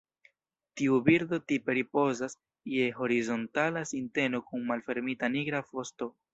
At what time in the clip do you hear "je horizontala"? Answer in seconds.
2.77-3.87